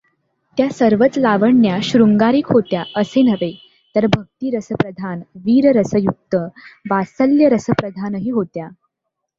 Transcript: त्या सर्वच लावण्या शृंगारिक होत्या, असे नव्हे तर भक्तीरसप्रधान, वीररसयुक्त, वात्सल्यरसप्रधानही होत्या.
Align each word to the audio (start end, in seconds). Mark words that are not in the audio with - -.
त्या 0.57 0.69
सर्वच 0.69 1.17
लावण्या 1.17 1.77
शृंगारिक 1.83 2.51
होत्या, 2.51 2.83
असे 2.95 3.21
नव्हे 3.21 3.51
तर 3.95 4.05
भक्तीरसप्रधान, 4.05 5.19
वीररसयुक्त, 5.35 6.35
वात्सल्यरसप्रधानही 6.89 8.29
होत्या. 8.29 8.67